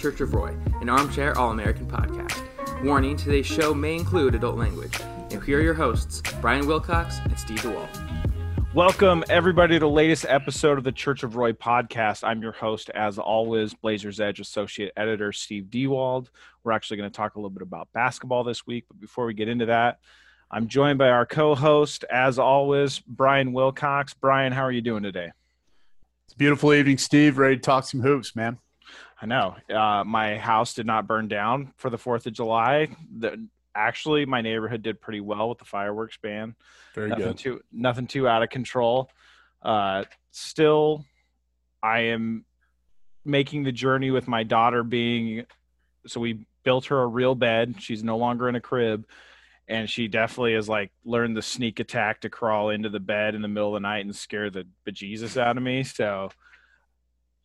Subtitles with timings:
[0.00, 2.82] Church of Roy, an armchair All American podcast.
[2.82, 4.98] Warning today's show may include adult language.
[5.30, 7.86] Now, here are your hosts, Brian Wilcox and Steve Dewald.
[8.72, 12.24] Welcome, everybody, to the latest episode of the Church of Roy podcast.
[12.24, 16.30] I'm your host, as always, Blazers Edge Associate Editor Steve Dewald.
[16.64, 19.34] We're actually going to talk a little bit about basketball this week, but before we
[19.34, 19.98] get into that,
[20.50, 24.14] I'm joined by our co host, as always, Brian Wilcox.
[24.14, 25.30] Brian, how are you doing today?
[26.24, 27.36] It's a beautiful evening, Steve.
[27.36, 28.56] Ready to talk some hoops, man.
[29.20, 32.88] I know uh, my house did not burn down for the 4th of July.
[33.18, 36.54] The, actually, my neighborhood did pretty well with the fireworks ban.
[36.94, 37.38] Very nothing good.
[37.38, 39.10] too nothing too out of control.
[39.62, 41.04] Uh, still,
[41.82, 42.46] I am
[43.24, 45.44] making the journey with my daughter being.
[46.06, 47.74] So we built her a real bed.
[47.78, 49.04] She's no longer in a crib,
[49.68, 53.42] and she definitely has like learned the sneak attack to crawl into the bed in
[53.42, 55.84] the middle of the night and scare the bejesus out of me.
[55.84, 56.30] So.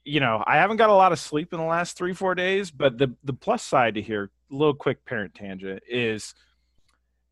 [0.06, 2.72] You know, I haven't got a lot of sleep in the last three, four days,
[2.72, 6.36] but the the plus side to here, little quick parent tangent, is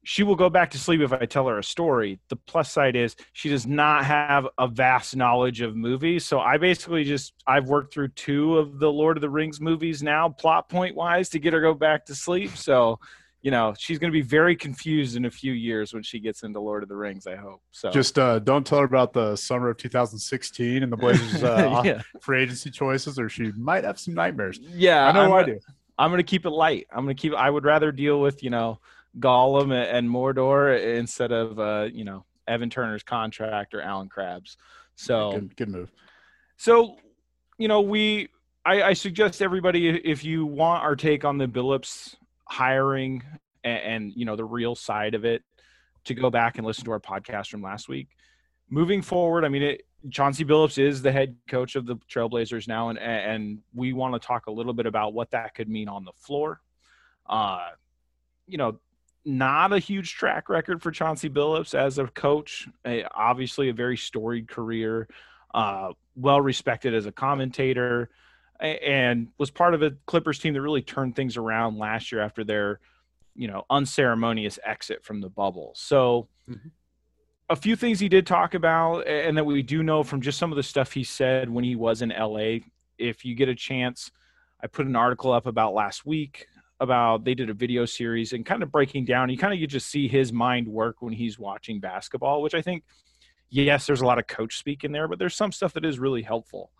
[0.03, 2.19] she will go back to sleep if I tell her a story.
[2.27, 6.25] The plus side is she does not have a vast knowledge of movies.
[6.25, 10.03] So I basically just I've worked through two of the Lord of the Rings movies
[10.03, 12.57] now, plot point wise, to get her go back to sleep.
[12.57, 12.99] So,
[13.43, 16.61] you know, she's gonna be very confused in a few years when she gets into
[16.61, 17.61] Lord of the Rings, I hope.
[17.71, 21.81] So Just uh, don't tell her about the summer of 2016 and the Blazers' uh,
[21.85, 22.01] yeah.
[22.21, 24.59] free agency choices, or she might have some nightmares.
[24.61, 25.59] Yeah, I know I'm I do.
[25.99, 26.87] I'm gonna keep it light.
[26.89, 27.33] I'm gonna keep.
[27.33, 28.79] I would rather deal with you know
[29.19, 34.55] Gollum and, and Mordor instead of uh, you know Evan Turner's contract or Allen Crabbe's.
[34.95, 35.91] So Good, good move.
[36.55, 36.95] so
[37.57, 38.29] you know we.
[38.65, 42.15] I, I suggest everybody if you want our take on the Billups
[42.45, 43.23] hiring
[43.63, 45.43] and, and you know the real side of it,
[46.05, 48.09] to go back and listen to our podcast from last week.
[48.69, 52.89] Moving forward, I mean, it, Chauncey Billups is the head coach of the Trailblazers now,
[52.89, 56.03] and and we want to talk a little bit about what that could mean on
[56.03, 56.61] the floor.
[57.27, 57.69] Uh,
[58.47, 58.79] you know,
[59.25, 62.67] not a huge track record for Chauncey Billups as a coach.
[62.85, 65.07] Eh, obviously, a very storied career,
[65.53, 68.07] uh, well respected as a commentator, a-
[68.59, 72.43] and was part of a Clippers team that really turned things around last year after
[72.43, 72.79] their,
[73.35, 75.73] you know, unceremonious exit from the bubble.
[75.75, 76.69] So mm-hmm.
[77.49, 80.51] a few things he did talk about and that we do know from just some
[80.51, 82.59] of the stuff he said when he was in LA.
[82.97, 84.11] If you get a chance,
[84.63, 86.47] I put an article up about last week
[86.79, 89.29] about they did a video series and kind of breaking down.
[89.29, 92.61] You kind of you just see his mind work when he's watching basketball, which I
[92.61, 92.83] think,
[93.49, 95.99] yes, there's a lot of coach speak in there, but there's some stuff that is
[95.99, 96.71] really helpful.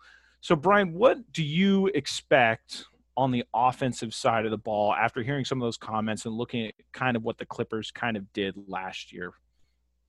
[0.44, 2.84] So, Brian, what do you expect
[3.16, 6.66] on the offensive side of the ball after hearing some of those comments and looking
[6.66, 9.32] at kind of what the Clippers kind of did last year?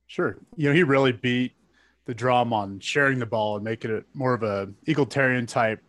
[0.08, 0.38] Sure.
[0.58, 1.54] You know, he really beat
[2.04, 5.82] the drum on sharing the ball and making it more of a egalitarian type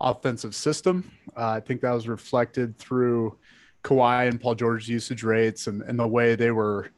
[0.00, 1.10] offensive system.
[1.36, 3.38] Uh, I think that was reflected through
[3.82, 6.92] Kawhi and Paul George's usage rates and, and the way they were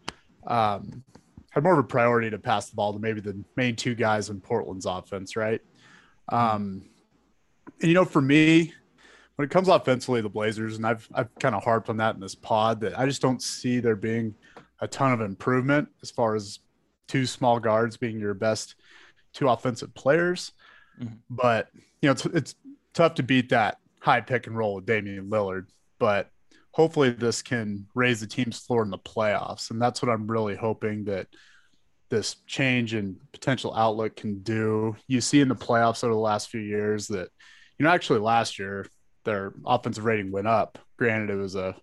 [0.46, 1.02] um,
[1.52, 4.28] had more of a priority to pass the ball to maybe the main two guys
[4.28, 5.62] in Portland's offense, right?
[6.28, 6.88] Um,
[7.80, 8.72] and you know, for me,
[9.36, 12.20] when it comes offensively, the Blazers, and I've I've kind of harped on that in
[12.20, 14.34] this pod that I just don't see there being
[14.80, 16.58] a ton of improvement as far as
[17.08, 18.74] two small guards being your best
[19.32, 20.52] two offensive players.
[21.00, 21.14] Mm-hmm.
[21.30, 21.68] But
[22.00, 22.54] you know, it's, it's
[22.94, 25.66] tough to beat that high pick and roll with Damian Lillard.
[25.98, 26.30] But
[26.72, 30.56] hopefully, this can raise the team's floor in the playoffs, and that's what I'm really
[30.56, 31.28] hoping that
[32.12, 34.94] this change in potential outlook can do.
[35.06, 37.30] You see in the playoffs over the last few years that,
[37.78, 38.86] you know, actually last year
[39.24, 40.78] their offensive rating went up.
[40.98, 41.74] Granted, it was a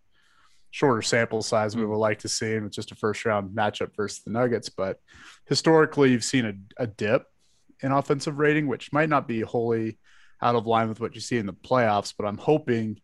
[0.69, 3.95] shorter sample size we would like to see, and it's just a first round matchup
[3.95, 4.69] versus the Nuggets.
[4.69, 4.99] But
[5.47, 7.25] historically, you've seen a, a dip
[7.81, 9.97] in offensive rating, which might not be wholly
[10.43, 12.13] out of line with what you see in the playoffs.
[12.15, 13.01] But I'm hoping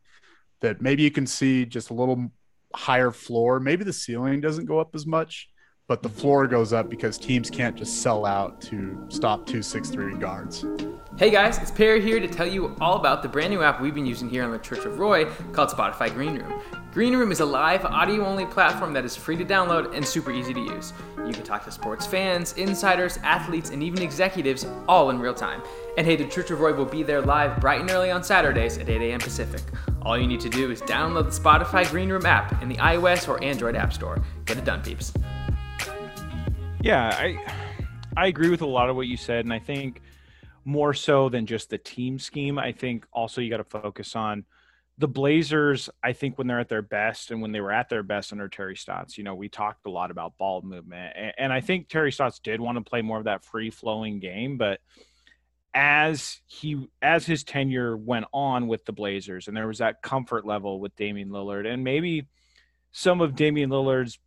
[0.61, 2.31] that maybe you can see just a little
[2.75, 3.59] higher floor.
[3.59, 5.49] Maybe the ceiling doesn't go up as much
[5.87, 9.89] but the floor goes up because teams can't just sell out to stop two six
[9.89, 10.65] three guards.
[11.17, 13.93] Hey guys, it's Perry here to tell you all about the brand new app we've
[13.93, 16.59] been using here on the Church of Roy called Spotify Green Room.
[16.91, 20.31] Green Room is a live audio only platform that is free to download and super
[20.31, 20.93] easy to use.
[21.25, 25.61] You can talk to sports fans, insiders, athletes, and even executives all in real time.
[25.97, 28.77] And hey, the Church of Roy will be there live bright and early on Saturdays
[28.77, 29.19] at 8 a.m.
[29.19, 29.61] Pacific.
[30.01, 33.27] All you need to do is download the Spotify Green Room app in the iOS
[33.27, 34.23] or Android App Store.
[34.45, 35.13] Get it done, peeps.
[36.85, 37.43] Yeah, I
[38.15, 40.03] I agree with a lot of what you said, and I think
[40.65, 44.45] more so than just the team scheme, I think also you got to focus on
[44.99, 45.89] the Blazers.
[46.03, 48.47] I think when they're at their best, and when they were at their best under
[48.47, 52.11] Terry Stotts, you know, we talked a lot about ball movement, and, I think Terry
[52.11, 54.79] Stotts did want to play more of that free flowing game, but
[55.73, 60.45] as he as his tenure went on with the Blazers, and there was that comfort
[60.45, 62.27] level with Damian Lillard, and maybe
[62.91, 64.19] some of Damian Lillard's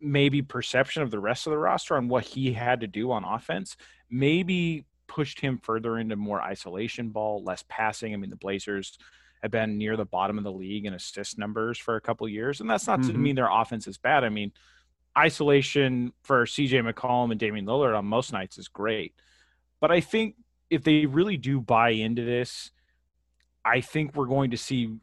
[0.00, 3.24] maybe perception of the rest of the roster on what he had to do on
[3.24, 3.76] offense
[4.10, 8.12] maybe pushed him further into more isolation ball, less passing.
[8.12, 8.98] I mean, the Blazers
[9.42, 12.60] have been near the bottom of the league in assist numbers for a couple years,
[12.60, 13.12] and that's not mm-hmm.
[13.12, 14.24] to mean their offense is bad.
[14.24, 14.52] I mean,
[15.16, 19.14] isolation for CJ McCollum and Damian Lillard on most nights is great.
[19.80, 20.36] But I think
[20.70, 22.70] if they really do buy into this,
[23.64, 24.96] I think we're going to see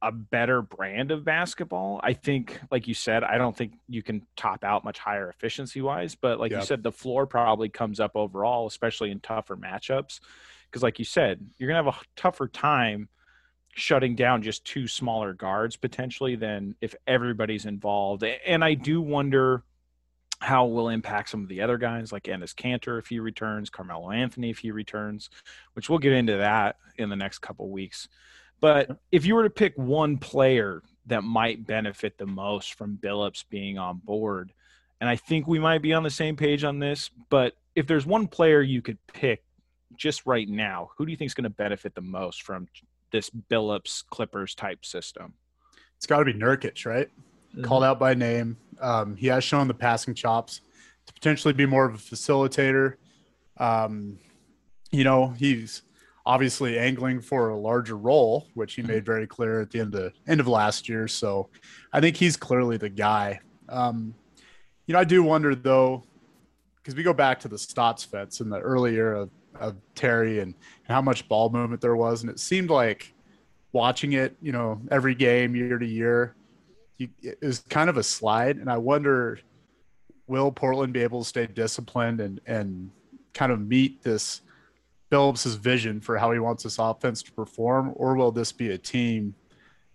[0.00, 2.00] a better brand of basketball.
[2.02, 5.80] I think, like you said, I don't think you can top out much higher efficiency
[5.80, 6.60] wise, but like yep.
[6.60, 10.20] you said, the floor probably comes up overall, especially in tougher matchups.
[10.70, 13.08] Because, like you said, you're going to have a tougher time
[13.74, 18.24] shutting down just two smaller guards potentially than if everybody's involved.
[18.24, 19.62] And I do wonder
[20.40, 23.70] how it will impact some of the other guys like Enes Kanter if he returns,
[23.70, 25.30] Carmelo Anthony if he returns,
[25.72, 28.08] which we'll get into that in the next couple weeks.
[28.60, 33.44] But if you were to pick one player that might benefit the most from Billups
[33.48, 34.52] being on board,
[35.00, 38.04] and I think we might be on the same page on this, but if there's
[38.04, 39.44] one player you could pick
[39.96, 42.66] just right now, who do you think is going to benefit the most from
[43.12, 45.34] this Billups Clippers type system?
[45.96, 47.08] It's got to be Nurkic, right?
[47.08, 47.62] Mm-hmm.
[47.62, 48.56] Called out by name.
[48.80, 50.60] Um, he has shown the passing chops
[51.06, 52.94] to potentially be more of a facilitator.
[53.56, 54.18] Um,
[54.90, 55.82] you know, he's
[56.28, 59.04] obviously angling for a larger role, which he made mm-hmm.
[59.06, 61.08] very clear at the end of end of last year.
[61.08, 61.48] So
[61.90, 63.40] I think he's clearly the guy.
[63.70, 64.14] Um,
[64.86, 66.04] you know, I do wonder though,
[66.76, 70.40] because we go back to the Stotts Fets in the early era of, of Terry
[70.40, 70.54] and,
[70.86, 73.14] and how much ball movement there was, and it seemed like
[73.72, 76.34] watching it, you know, every game year to year,
[76.98, 78.58] you, it was kind of a slide.
[78.58, 79.40] And I wonder,
[80.26, 82.90] will Portland be able to stay disciplined and and
[83.32, 84.42] kind of meet this
[85.10, 88.78] Phillips's vision for how he wants this offense to perform, or will this be a
[88.78, 89.34] team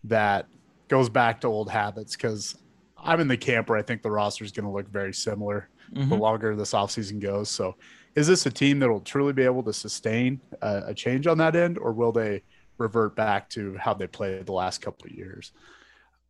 [0.03, 0.47] that
[0.87, 2.15] goes back to old habits?
[2.15, 2.55] Because
[2.97, 5.69] I'm in the camp where I think the roster is going to look very similar
[5.93, 6.09] mm-hmm.
[6.09, 7.49] the longer this offseason goes.
[7.49, 7.75] So,
[8.15, 11.37] is this a team that will truly be able to sustain a, a, change on
[11.39, 12.43] that end, or will they
[12.77, 15.51] revert back to how they played the last couple of years?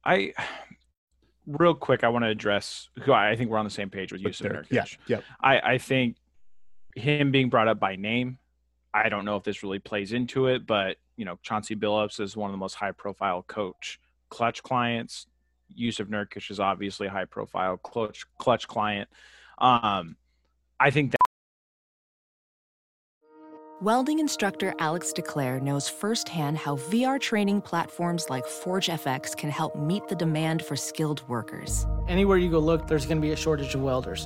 [0.06, 0.34] I
[1.46, 4.22] real quick, I want to address who I think we're on the same page with
[4.22, 4.72] Jusuf Nurkic.
[4.72, 5.20] Yeah, yeah.
[5.42, 6.18] I, I think
[6.96, 8.38] him being brought up by name
[8.94, 12.38] I don't know if this really plays into it, but you know, Chauncey Billups is
[12.38, 15.28] one of the most high profile coach Klutch clients.
[15.78, 19.10] Jusuf Nurkic is obviously a high profile Klutch Klutch client.
[19.58, 20.18] Um,
[20.80, 21.18] I think that
[23.82, 30.08] Welding instructor Alex DeClaire knows firsthand how VR training platforms like ForgeFX can help meet
[30.08, 31.86] the demand for skilled workers.
[32.08, 34.26] Anywhere you go look, there's going to be a shortage of welders.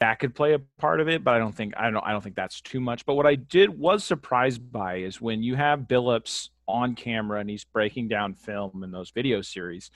[0.00, 2.22] That could play a part of it, but I don't think I don't I don't
[2.22, 3.06] think that's too much.
[3.06, 7.48] But what I did was surprised by is when you have Billups on camera and
[7.48, 9.90] he's breaking down film in those video series,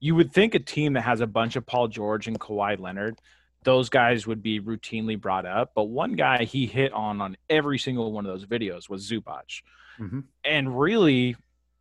[0.00, 3.18] you would think a team that has a bunch of Paul George and Kawhi Leonard,
[3.62, 5.72] those guys would be routinely brought up.
[5.74, 9.62] But one guy he hit on on every single one of those videos was Zubac,
[10.00, 10.24] Mhm.
[10.44, 11.36] and really,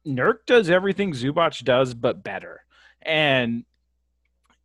[0.06, 2.66] Nurk does everything Zubac does, but better.
[3.02, 3.66] And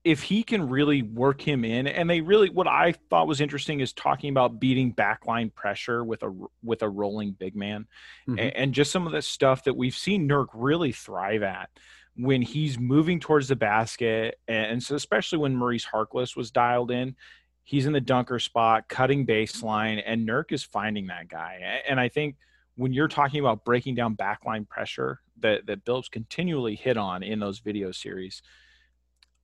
[0.04, 3.80] if he can really work him in and they really what i thought was interesting
[3.80, 7.86] is talking about beating backline pressure with a with a rolling big man
[8.28, 8.38] Mhm.
[8.38, 11.70] A- and, just some of the stuff that we've seen nurk really thrive at
[12.16, 17.14] when he's moving towards the basket and so especially when maurice harkless was dialed in
[17.62, 22.08] he's in the dunker spot cutting baseline and nurk is finding that guy and i
[22.08, 22.36] think
[22.74, 27.38] when you're talking about breaking down backline pressure that that Billups continually hit on in
[27.38, 28.42] those video series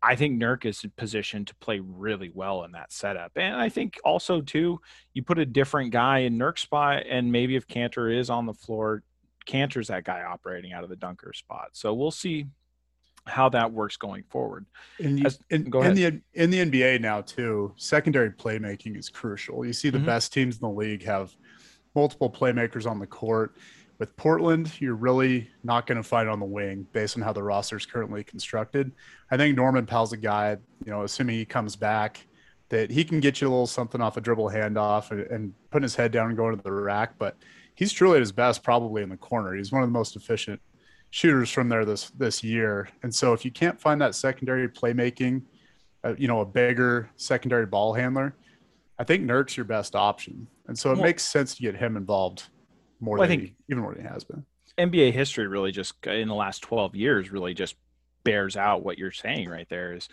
[0.03, 3.33] I think Nurk is positioned to play really well in that setup.
[3.37, 4.81] And I think also too,
[5.13, 8.55] you put a different guy in Nurk's spot, and maybe if Kanter is on the
[8.55, 9.03] floor,
[9.47, 11.71] Kanter's that guy operating out of the dunker spot.
[11.73, 12.47] So we'll see
[13.27, 14.67] how that works going forward.
[15.01, 19.67] In, As- in, go the in the NBA now too, secondary playmaking is crucial.
[19.67, 20.07] You see the Mhm.
[20.07, 21.35] best teams in the league have
[21.95, 23.57] multiple playmakers on the court.
[23.99, 27.43] With Portland, you're really not going to find on the wing based on how the
[27.43, 28.93] roster is currently constructed.
[29.31, 32.25] I think Norman Powell's a guy, you know, assuming he comes back,
[32.69, 35.83] that he can get you a little something off a dribble handoff and, and putting
[35.83, 37.19] his head down and going to the rack.
[37.19, 37.37] But
[37.75, 39.55] he's truly at his best probably in the corner.
[39.55, 40.61] He's one of the most efficient
[41.11, 42.89] shooters from there this this year.
[43.03, 45.43] And so if you can't find that secondary playmaking,
[46.05, 48.37] uh, you know, a bigger secondary ball handler,
[48.99, 50.47] I think Nurk's your best option.
[50.69, 52.45] And so it Well- makes sense to get him involved
[53.01, 54.45] more Well, I think- he, even more than he has been.
[54.77, 57.75] NBA history really just in the last 12 years really just
[58.23, 60.09] bears out what you're saying right there is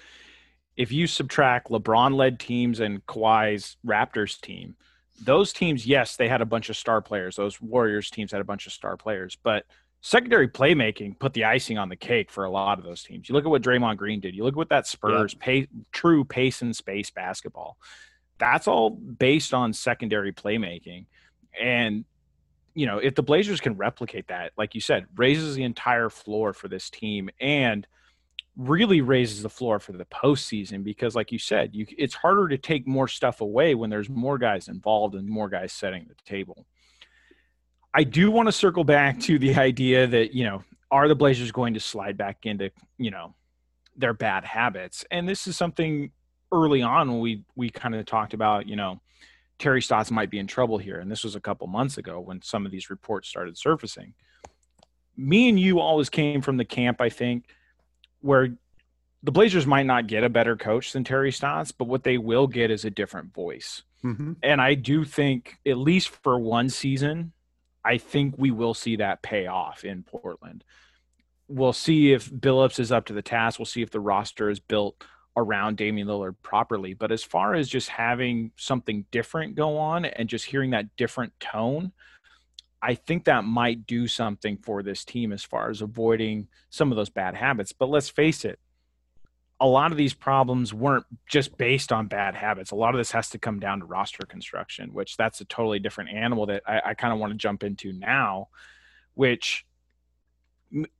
[0.76, 4.76] if you subtract LeBron led teams and Kawhi's Raptors team,
[5.24, 7.36] those teams, yes, they had a bunch of star players.
[7.36, 9.66] Those Warriors teams had a bunch of star players, but
[10.02, 13.30] secondary playmaking put the icing on the cake for a lot of those teams.
[13.30, 14.36] You look at what Draymond Green did.
[14.36, 17.78] You look at what that Spurs pay, true pace and space basketball.
[18.38, 21.06] That's all based on secondary playmaking.
[21.60, 22.04] And
[22.76, 26.54] you know, if the Blazers can replicate that, like you said, raises the entire floor
[26.54, 27.88] for this team and
[28.58, 32.58] really raises the floor for the postseason because, like you said, you it's harder to
[32.58, 36.66] take more stuff away when there's more guys involved and more guys setting the table.
[37.94, 41.52] I do want to circle back to the idea that, you know, are the Blazers
[41.52, 43.36] going to slide back into, you know,
[43.96, 45.06] their bad habits?
[45.12, 46.12] And this is something
[46.52, 49.00] early on when we we kind of talked about, you know,
[49.58, 51.00] Terry Stotts might be in trouble here.
[51.00, 54.14] And this was a couple months ago when some of these reports started surfacing.
[55.18, 57.46] Me and you always came from the camp, I think,
[58.20, 58.58] where
[59.24, 62.48] the Blazers might not get a better coach than Terry Stotts, but what they will
[62.48, 63.84] get is a different voice.
[64.04, 64.34] Mm-hmm.
[64.44, 67.32] And I do think, at least for one season,
[67.84, 70.64] I think we will see that pay off in Portland.
[71.48, 73.58] We'll see if Billups is up to the task.
[73.58, 75.04] We'll see if the roster is built
[75.38, 76.94] around Damian Lillard properly.
[76.94, 81.38] But as far as just having something different go on and just hearing that different
[81.40, 81.92] tone,
[82.82, 86.96] I think that might do something for this team as far as avoiding some of
[86.96, 87.72] those bad habits.
[87.72, 88.60] But let's face it,
[89.60, 92.72] a lot of these problems weren't just based on bad habits.
[92.72, 95.80] A lot of this has to come down to roster construction, which that's a totally
[95.80, 98.50] different animal that I, I kind of want to jump into now,
[99.14, 99.66] which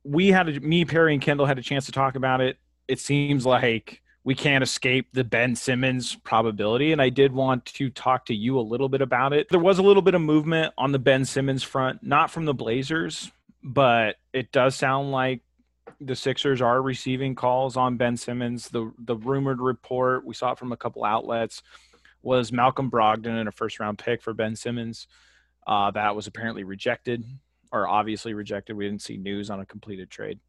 [0.04, 2.58] we had, a, me, Perry, and Kendall had a chance to talk about it.
[2.88, 6.90] It seems like we can't escape the Ben Simmons probability.
[6.90, 9.48] And I did want to talk to you a little bit about it.
[9.50, 12.52] There was a little bit of movement on the Ben Simmons front, not from the
[12.52, 13.30] Blazers,
[13.62, 15.42] but it does sound like
[16.00, 18.68] the Sixers are receiving calls on Ben Simmons.
[18.68, 21.62] The the rumored report we saw it from a couple outlets
[22.20, 25.06] was Malcolm Brogdon and a first round pick for Ben Simmons.
[25.68, 27.24] Uh, that was apparently rejected,
[27.70, 28.76] or obviously rejected.
[28.76, 30.40] We didn't see news on a completed trade.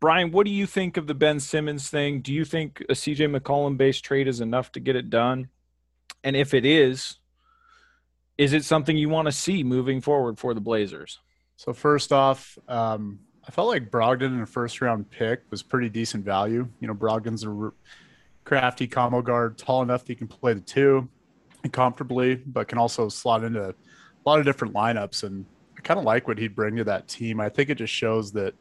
[0.00, 2.20] Brian, what do you think of the Ben Simmons thing?
[2.20, 5.48] Do you think a CJ McCollum based trade is enough to get it done?
[6.22, 7.18] And if it is,
[8.38, 11.20] is it something you want to see moving forward for the Blazers?
[11.56, 15.88] So first off, um, I felt like Brogdon in a first round pick was pretty
[15.88, 16.66] decent value.
[16.80, 17.72] You know, Brogdon's a
[18.44, 21.08] crafty combo guard, tall enough that he can play the two
[21.72, 23.74] comfortably, but can also slot into a
[24.26, 25.24] lot of different lineups.
[25.24, 25.44] And
[25.76, 27.40] I kind of like what he'd bring to that team.
[27.40, 28.54] I think it just shows that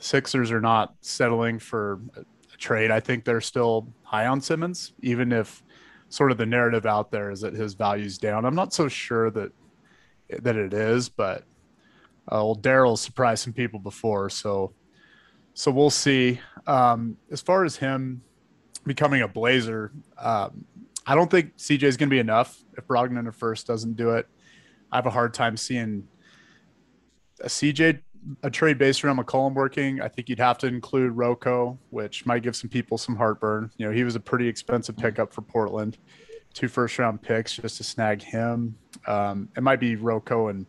[0.00, 2.24] Sixers are not settling for a,
[2.58, 2.90] trade.
[2.90, 5.62] I think they're still high on Simmons, even if
[6.10, 8.44] sort of the narrative out there is that his value's down.
[8.44, 9.50] I'm not so sure that
[10.42, 11.44] that it is, but
[12.28, 14.74] uh, well, Daryl surprised some people before, so
[15.54, 16.38] so we'll see.
[16.66, 18.22] Um, as far as him
[18.84, 20.64] becoming a Blazer, um,
[21.06, 24.10] I don't think CJ is going to be enough if Brogdon at first doesn't do
[24.10, 24.28] it.
[24.92, 26.06] I have a hard time seeing
[27.40, 28.00] a CJ
[28.42, 30.00] a trade based around McCollum working.
[30.00, 33.70] I think you'd have to include RoCo, which might give some people some heartburn.
[33.76, 35.98] You know, he was a pretty expensive pickup for Portland,
[36.52, 38.76] two first round picks just to snag him.
[39.06, 40.66] Um, it might be RoCo and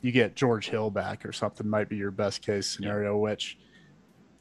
[0.00, 3.58] you get George Hill back or something might be your best case scenario, which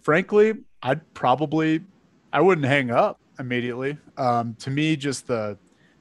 [0.01, 0.53] frankly,
[0.83, 1.81] I'd probably
[2.31, 3.97] I wouldn't hang up immediately.
[4.17, 5.57] Um, to me, just the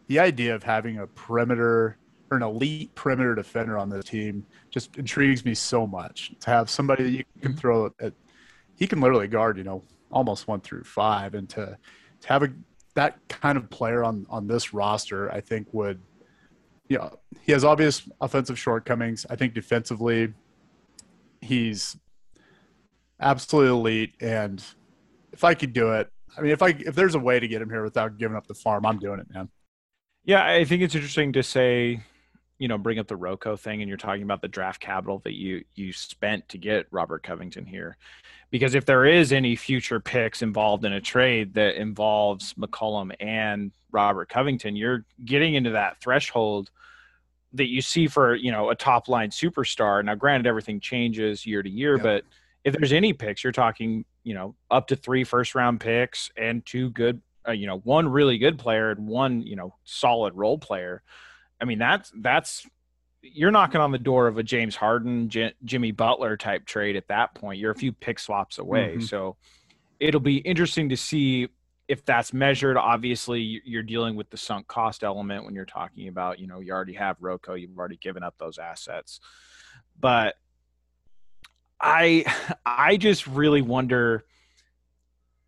[0.09, 1.99] the idea of having a perimeter
[2.31, 6.33] an elite perimeter defender on the team just intrigues me so much.
[6.41, 7.59] To have somebody that you can mm-hmm.
[7.59, 8.13] throw at,
[8.75, 11.79] he can literally guard, you know, almost one through five, and to
[12.21, 12.49] to have a
[12.95, 16.01] that kind of player on on this roster, I think would
[16.89, 19.27] you know, he has obvious offensive shortcomings.
[19.29, 20.33] I think defensively,
[21.41, 21.97] he's
[23.21, 24.15] absolutely elite.
[24.21, 24.63] And
[25.33, 27.63] if I could do it, I mean, if I if there's a way to get
[27.63, 29.49] him here without giving up the farm, I'm doing it, man.
[30.25, 32.01] Yeah, I think it's interesting to say,
[32.59, 35.35] you know, bring up the RoCo thing, and you're talking about the draft capital that
[35.35, 37.97] you you spent to get Robert Covington here,
[38.51, 43.73] because if there is any future picks involved in a trade that involves McCollum and
[43.93, 46.71] Robert Covington, you're getting into that threshold
[47.53, 50.05] that you see for you know a top line superstar.
[50.05, 52.25] Now, granted, everything changes year to year, but
[52.65, 56.65] if there's any picks, you're talking you know up to three first round picks and
[56.65, 60.59] two good, uh, you know, one really good player and one you know solid role
[60.59, 61.03] player.
[61.61, 62.67] I mean, that's that's
[63.23, 67.09] you're knocking on the door of a James Harden, J- Jimmy Butler type trade at
[67.09, 67.59] that point.
[67.59, 69.01] You're a few pick swaps away, mm-hmm.
[69.03, 69.37] so
[69.99, 71.49] it'll be interesting to see
[71.89, 76.39] if that's measured, obviously you're dealing with the sunk cost element when you're talking about,
[76.39, 79.21] you know, you already have RoCo, you've already given up those assets.
[79.99, 80.35] But
[81.81, 82.25] I
[82.67, 84.25] I just really wonder,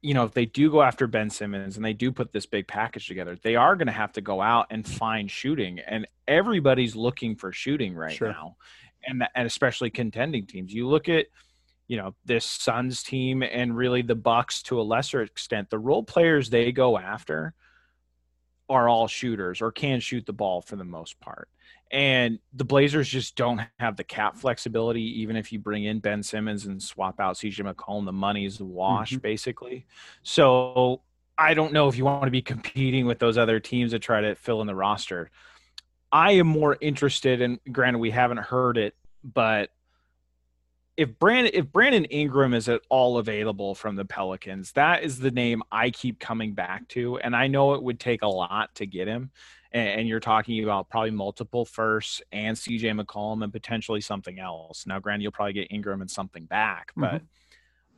[0.01, 2.69] you know, if they do go after Ben Simmons and they do put this big
[2.69, 6.95] package together, they are going to have to go out and find shooting, and everybody's
[6.95, 8.29] looking for shooting right sure.
[8.29, 8.57] now,
[9.07, 10.73] and and especially contending teams.
[10.73, 11.27] You look at
[11.89, 16.05] you know this Suns team and really the Bucks to a lesser extent, the role
[16.05, 17.55] players they go after
[18.69, 21.49] are all shooters or can shoot the ball for the most part.
[21.91, 26.23] And the Blazers just don't have the cap flexibility, even if you bring in Ben
[26.23, 29.21] Simmons and swap out CJ McCollum, the money's the wash, mm-hmm.
[29.21, 29.87] basically.
[30.23, 31.01] So
[31.39, 34.21] I don't know if you want to be competing with those other teams to try
[34.21, 35.31] to fill in the roster.
[36.11, 39.71] I am more interested in granted we haven't heard it, but
[40.97, 45.31] if Brandon if Brandon Ingram is at all available from the Pelicans, that is the
[45.31, 48.87] name I keep coming back to, and I know it would take a lot to
[48.87, 49.31] get him.
[49.73, 54.87] And, and you're talking about probably multiple firsts and CJ McCollum and potentially something else.
[54.87, 57.25] Now, granted, you'll probably get Ingram and something back, but mm-hmm.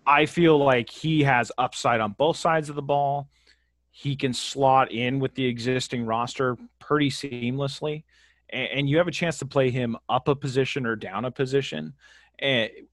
[0.06, 3.28] I feel like he has upside on both sides of the ball.
[3.90, 8.04] He can slot in with the existing roster pretty seamlessly,
[8.48, 11.30] and, and you have a chance to play him up a position or down a
[11.30, 11.94] position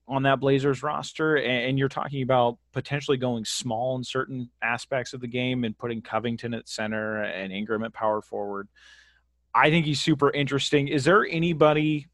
[0.06, 5.20] on that Blazers roster, and you're talking about potentially going small in certain aspects of
[5.20, 8.68] the game and putting Covington at center and Ingram at power forward.
[9.54, 10.88] I think he's super interesting.
[10.88, 12.06] Is there anybody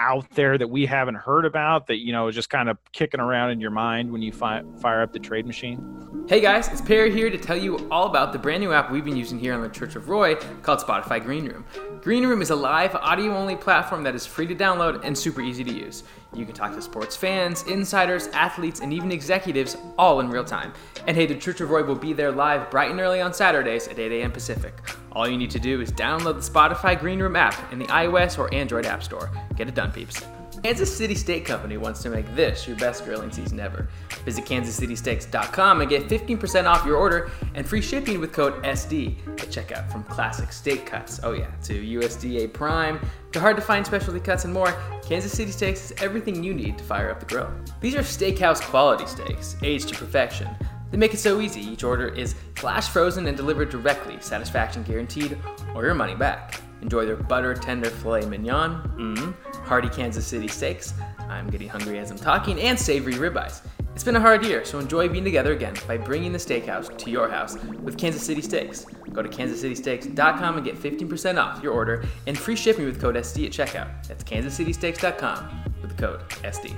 [0.00, 3.20] out there that we haven't heard about that you know is just kind of kicking
[3.20, 6.24] around in your mind when you fi- fire up the trade machine?
[6.28, 9.04] Hey guys, it's Perry here to tell you all about the brand new app we've
[9.04, 11.64] been using here on the Church of Roy called Spotify Green Room.
[12.00, 15.40] Green Room is a live audio only platform that is free to download and super
[15.40, 16.04] easy to use.
[16.34, 20.72] You can talk to sports fans, insiders, athletes, and even executives all in real time.
[21.06, 23.88] And hey, the Church of Roy will be there live bright and early on Saturdays
[23.88, 24.30] at 8 a.m.
[24.30, 24.74] Pacific.
[25.12, 28.38] All you need to do is download the Spotify Green Room app in the iOS
[28.38, 29.30] or Android App Store.
[29.56, 30.22] Get it done, peeps.
[30.62, 33.88] Kansas City Steak Company wants to make this your best grilling season ever.
[34.24, 39.48] Visit kansascitysteaks.com and get 15% off your order and free shipping with code SD at
[39.48, 39.90] checkout.
[39.90, 43.00] From classic steak cuts, oh yeah, to USDA Prime,
[43.32, 46.76] to hard to find specialty cuts and more, Kansas City Steaks is everything you need
[46.78, 47.50] to fire up the grill.
[47.80, 50.48] These are steakhouse quality steaks, aged to perfection.
[50.90, 51.60] They make it so easy.
[51.60, 55.38] Each order is flash frozen and delivered directly, satisfaction guaranteed,
[55.74, 56.60] or your money back.
[56.80, 60.94] Enjoy their butter tender filet mignon, mm, hearty Kansas City steaks,
[61.28, 63.60] I'm getting hungry as I'm talking, and savory ribeyes.
[63.94, 67.10] It's been a hard year, so enjoy being together again by bringing the steakhouse to
[67.10, 68.84] your house with Kansas City Steaks.
[69.12, 73.46] Go to kansascitysteaks.com and get 15% off your order and free shipping with code SD
[73.46, 74.06] at checkout.
[74.06, 76.76] That's kansascitysteaks.com with the code SD.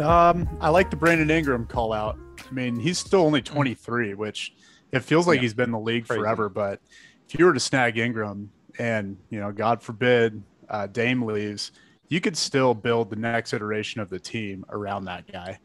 [0.00, 2.18] Um, I like the Brandon Ingram call out.
[2.48, 4.52] I mean, he's still only 23, which
[4.90, 5.42] it feels like Yeah.
[5.42, 6.20] he's been in the league Crazy.
[6.20, 6.48] forever.
[6.48, 6.80] But
[7.28, 11.72] if you were to snag Ingram and, you know, God forbid uh, Dame leaves,
[12.08, 15.58] you could still build the next iteration of the team around that guy.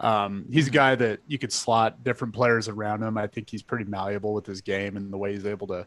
[0.00, 3.18] Um, he's a guy that you could slot different players around him.
[3.18, 5.86] I think he's pretty malleable with his game and the way he's able to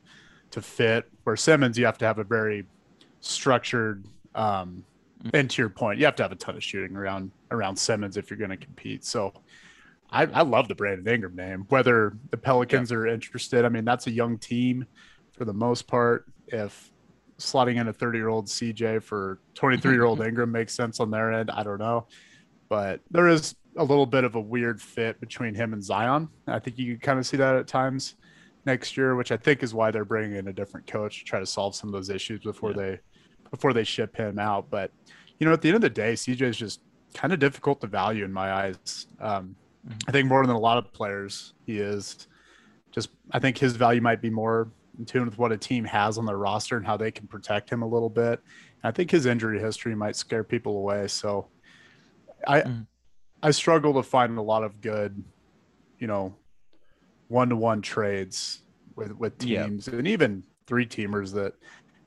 [0.52, 1.10] to fit.
[1.24, 2.66] Where Simmons, you have to have a very
[3.22, 4.06] structured.
[4.36, 4.84] Um,
[5.34, 8.18] and to your point, you have to have a ton of shooting around around Simmons
[8.18, 9.06] if you're going to compete.
[9.06, 9.34] So,
[10.12, 11.66] I, I love the Brandon Ingram name.
[11.70, 14.86] Whether the Pelicans are interested, I mean that's a young team
[15.32, 16.28] for the most part.
[16.52, 16.92] If
[17.38, 21.12] slotting in a 30 year old CJ for 23 year old Ingram makes sense on
[21.12, 22.08] their end, I don't know,
[22.70, 26.30] but there is a little bit of a weird fit between him and Zion.
[26.48, 28.16] I think you can kind of see that at times
[28.66, 31.40] next year, which I think is why they're bringing in a different coach to try
[31.40, 33.00] to solve some of those issues before they
[33.50, 34.70] before they ship him out.
[34.70, 34.92] But
[35.40, 36.82] you know, at the end of the day, CJ is just
[37.14, 39.08] kind of difficult to value in my eyes.
[39.20, 39.56] Um,
[40.08, 42.28] I think more than a lot of players, he is
[42.92, 43.10] just.
[43.32, 44.70] I think his value might be more
[45.02, 47.70] in tune with what a team has on their roster and how they can protect
[47.70, 48.40] him a little bit.
[48.84, 51.08] And I think his injury history might scare people away.
[51.08, 51.48] So,
[52.48, 52.82] I hmm.
[53.44, 55.24] I struggle to find a lot of good,
[55.98, 56.36] you know,
[57.28, 58.60] one to one trades
[58.96, 59.66] with with Yeah.
[59.66, 61.56] teams and even three teamers that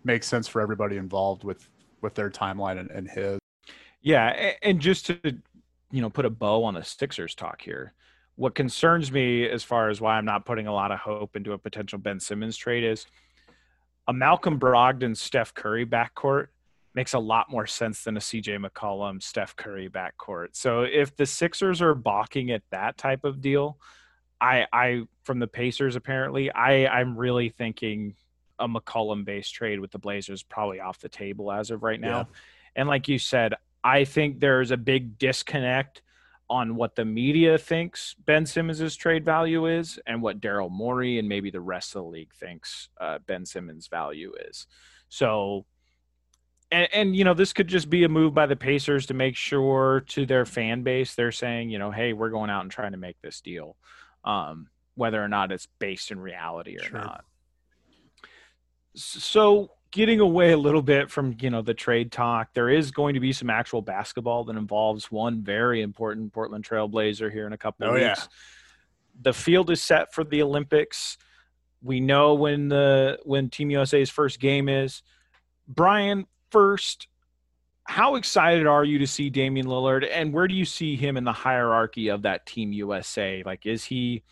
[0.05, 1.69] make sense for everybody involved with
[2.01, 3.39] with their timeline and, and his.
[4.03, 5.19] Yeah, and just to
[5.91, 7.93] you know put a bow on the Sixers talk here,
[8.37, 11.53] what concerns me as far as why I'm not putting a lot of hope into
[11.53, 13.07] a potential Ben Simmons trade is
[14.09, 16.49] a Malcolm Brogdon Seth Curry backcourt
[16.95, 20.49] makes a lot more sense than a CJ McCollum Seth Curry backcourt.
[20.53, 23.79] So if the Sixers are balking at that type of deal,
[24.41, 28.15] I I from the Pacers apparently, I I'm really thinking
[28.59, 32.19] a McCollum based trade with the Blazers probably off the table as of right now.
[32.19, 32.25] Yeah.
[32.77, 36.03] And like you said, I think there's a big disconnect
[36.55, 41.29] on what the media thinks Ben Simmons' trade value is and what Daryl Morey and
[41.29, 44.69] maybe the rest of the league thinks uh, Ben Simmons' value is.
[45.09, 45.67] So,
[46.71, 49.35] and, and, you know, this could just be a move by the Pacers to make
[49.35, 52.93] sure to their fan base they're saying, you know, hey, we're going out and trying
[52.93, 53.77] to make this deal,
[54.25, 56.99] um, whether or not it's based in reality or Sure.
[57.01, 57.25] not.
[58.95, 63.15] So getting away a little bit from you know the trade talk, there is going
[63.15, 67.57] to be some actual basketball that involves one very important Portland Trailblazer here in a
[67.57, 68.09] couple Oh, of yeah.
[68.09, 68.29] weeks.
[69.23, 71.17] The field is set for the Olympics.
[71.81, 75.03] We know when the when Team USA's first game is.
[75.69, 77.07] Brian, first,
[77.85, 81.23] how excited are you to see Damian Lillard, and where do you see him in
[81.23, 83.45] the hierarchy of that Team USA?
[83.47, 84.25] Like, is he?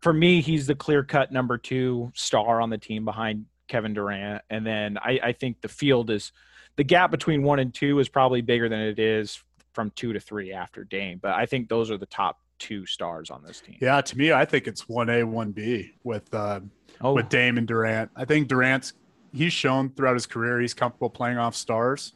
[0.00, 4.66] For me, he's the clear-cut number two star on the team behind Kevin Durant, and
[4.66, 6.32] then I, I think the field is
[6.76, 10.20] the gap between one and two is probably bigger than it is from two to
[10.20, 11.18] three after Dame.
[11.20, 13.76] But I think those are the top two stars on this team.
[13.80, 16.60] Yeah, to me, I think it's one A, one B with uh,
[17.00, 18.10] Oh, with Dame and Durant.
[18.16, 18.92] I think Durant's
[19.32, 22.14] he's shown throughout his career he's comfortable playing off stars.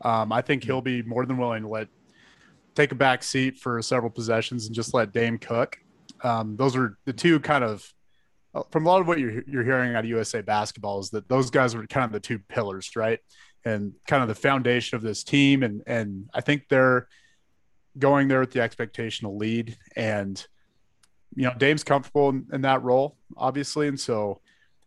[0.00, 1.88] Um, I think he'll be more than willing to let
[2.74, 5.78] take a back seat for several possessions and just let Dame cook.
[6.22, 7.92] Um, those are the two kind of
[8.54, 11.28] Oh, from a lot of what you're you're hearing out of USA basketball is that
[11.28, 13.20] those guys were kind of the two pillars, right?
[13.64, 15.62] And kind of the foundation of this team.
[15.62, 17.08] And and I think they're
[17.98, 20.46] going there with the expectation to lead and
[21.34, 24.40] you know, Dame's comfortable in, in that role, obviously, and so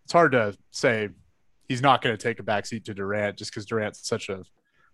[0.03, 1.09] it's hard to say
[1.67, 4.43] he's not going to take a backseat to Durant just because Durant's such a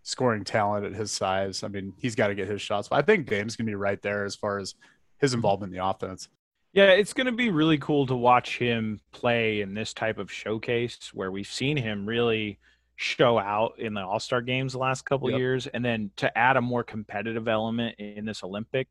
[0.04, 1.64] scoring talent at his size.
[1.64, 2.90] I mean, he's got to get his shots.
[2.90, 4.76] But I think Dame's going to be right there as far as
[5.20, 6.30] his involvement in the offense.
[6.78, 10.32] Yeah, it's going to be really cool to watch him play in this type of
[10.32, 12.60] showcase where we've seen him really
[12.98, 15.40] show out in the All Star games the last couple Yep.
[15.40, 18.90] years, and then to add a more competitive element in this Olympic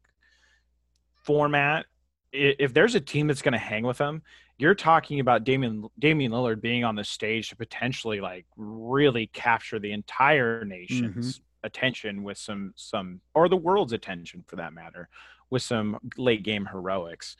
[1.14, 1.86] format.
[2.32, 4.22] If there's a team that's going to hang with him,
[4.58, 9.78] you're talking about Damian Damian Lillard being on the stage to potentially like really capture
[9.78, 11.66] the entire nation's mm-hmm.
[11.66, 15.08] attention with some some or the world's attention for that matter
[15.50, 17.36] with some late game heroics.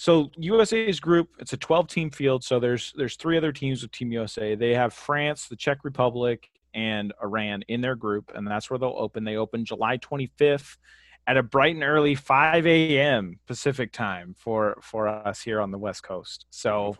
[0.00, 2.42] So USA's group, it's a 12 team field.
[2.42, 4.54] So there's there's three other teams with Team USA.
[4.54, 8.94] They have France, the Czech Republic, and Iran in their group, and that's where they'll
[8.96, 9.24] open.
[9.24, 10.78] They open July 25th
[11.26, 13.40] at a bright and early 5 a.m.
[13.46, 16.46] Pacific time for for us here on the West Coast.
[16.48, 16.96] So,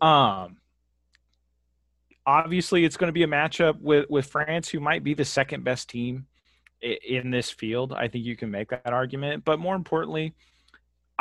[0.00, 0.56] um,
[2.24, 5.62] obviously it's going to be a matchup with with France, who might be the second
[5.62, 6.24] best team
[6.80, 7.92] in this field.
[7.92, 9.44] I think you can make that argument.
[9.44, 10.34] But more importantly,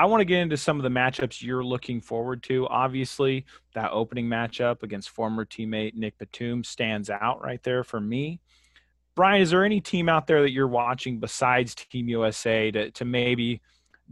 [0.01, 2.67] I want to get into some of the matchups you're looking forward to.
[2.69, 8.39] Obviously, that opening matchup against former teammate Nick Batum stands out right there for me.
[9.13, 13.05] Brian, is there any team out there that you're watching besides Team USA to, to
[13.05, 13.61] maybe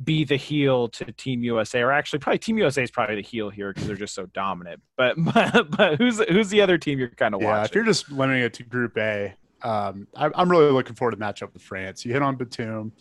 [0.03, 3.49] be the heel to Team USA, or actually probably Team USA is probably the heel
[3.49, 4.83] here because they're just so dominant.
[4.95, 7.65] But but, but who's who's the other team you're kind of yeah, watching?
[7.65, 11.17] if you're just limiting it to Group A, um, I, I'm really looking forward to
[11.17, 12.05] the matchup with France.
[12.05, 12.91] You hit on Batum.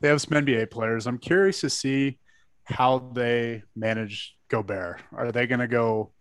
[0.00, 1.08] They have some NBA players.
[1.08, 2.18] I'm curious to see
[2.66, 5.00] how they manage Gobert.
[5.12, 6.12] Are they going to go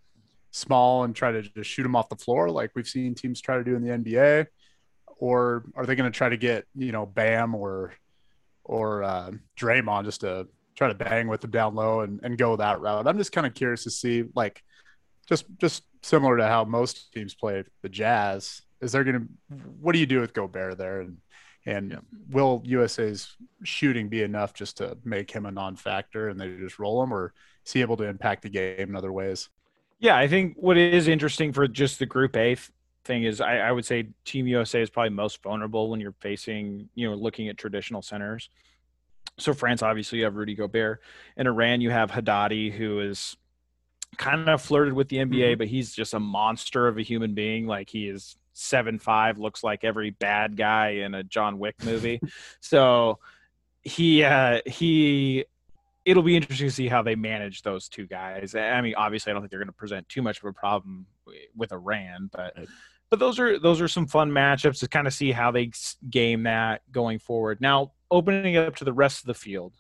[0.52, 3.58] small and try to just shoot him off the floor like we've seen teams try
[3.58, 4.48] to do in the NBA?
[5.18, 7.94] Or are they going to try to get, you know, Bam or
[8.64, 12.56] or uh, Draymond just to try to bang with him down low and, and go
[12.56, 13.08] that route?
[13.08, 14.62] I'm just kind of curious to see, like,
[15.28, 18.62] just just similar to how most teams play the Jazz.
[18.82, 21.18] Is there going to what do you do with Gobert there and
[21.66, 21.98] and yeah.
[22.30, 27.02] will USA's shooting be enough just to make him a non-factor and they just roll
[27.04, 27.34] him, or
[27.66, 29.50] is he able to impact the game in other ways?
[30.00, 32.58] Yeah, I think what is interesting for just the Group A
[33.06, 36.90] thing is I, I, would say Team USA is probably most vulnerable when you're facing,
[36.96, 38.50] you know, looking at traditional centers.
[39.38, 41.02] So France, obviously, you have Rudy Gobert.
[41.38, 43.38] In Iran, you have Haddadi, who is
[44.18, 45.58] kind of flirted with the NBA, mm-hmm.
[45.58, 47.68] but he's just a monster of a human being.
[47.68, 52.20] Like he is seven five looks like every bad guy in a John Wick movie.
[52.60, 53.20] so
[53.84, 55.46] he uh, he
[56.06, 58.56] it'll be interesting to see how they manage those two guys.
[58.56, 61.06] I mean, obviously, I don't think they're going to present too much of a problem
[61.56, 62.56] with Iran, but
[63.10, 65.72] but those are those are some fun matchups to kind of see how they
[66.10, 67.60] game that going forward.
[67.62, 69.74] Now, opening it up to the rest of the field,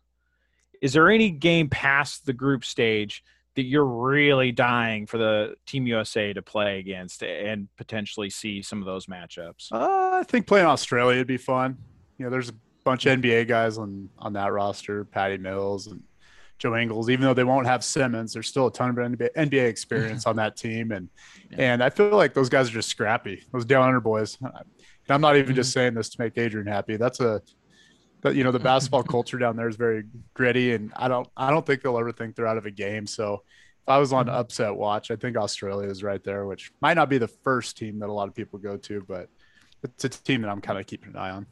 [0.81, 3.23] is there any game past the group stage
[3.55, 8.79] that you're really dying for the Team USA to play against and potentially see some
[8.79, 9.71] of those matchups?
[9.71, 11.77] Uh, I think playing Australia would be fun.
[12.17, 16.03] You know, there's a bunch of NBA guys on on that roster, Patty Mills and
[16.59, 17.09] Joe Ingles.
[17.09, 20.35] Even though they won't have Simmons, there's still a ton of NBA, NBA experience on
[20.37, 21.09] that team, and
[21.51, 21.73] yeah.
[21.73, 23.43] and I feel like those guys are just scrappy.
[23.51, 24.37] Those down under boys.
[24.41, 25.55] And I'm not even mm-hmm.
[25.55, 26.97] just saying this to make Adrian happy.
[26.97, 27.41] That's a
[28.25, 31.51] but you know the basketball culture down there is very gritty, and I don't I
[31.51, 33.05] don't think they'll ever think they're out of a game.
[33.05, 33.43] So
[33.83, 34.35] if I was on mm-hmm.
[34.35, 37.99] upset watch, I think Australia is right there, which might not be the first team
[37.99, 39.29] that a lot of people go to, but
[39.83, 41.45] it's a team that I'm kind of keeping an eye on.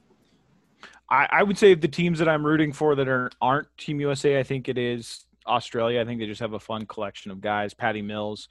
[1.07, 4.39] I, I would say the teams that I'm rooting for that are aren't Team USA,
[4.39, 6.01] I think it is Australia.
[6.01, 7.75] I think they just have a fun collection of guys.
[7.75, 8.49] Patty Mills,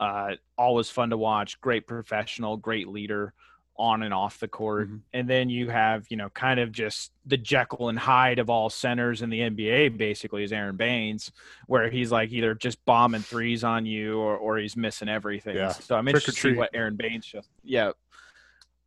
[0.00, 1.60] uh, always fun to watch.
[1.60, 3.34] Great professional, great leader
[3.78, 4.88] on and off the court.
[4.88, 4.96] Mm-hmm.
[5.12, 8.70] And then you have, you know, kind of just the Jekyll and Hyde of all
[8.70, 11.32] centers in the NBA basically is Aron Baynes,
[11.66, 15.56] where he's like either just bombing threes on you or, or he's missing everything.
[15.56, 15.70] Yeah.
[15.70, 17.92] So I'm interested to see what Aron Baynes just yeah.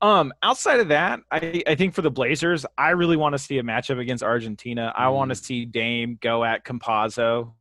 [0.01, 3.57] Um, outside of that, I, I think for the Blazers, I really want to see
[3.57, 4.93] a matchup against Argentina.
[4.95, 5.01] Mm.
[5.01, 7.51] I want to see Dame go at Campazzo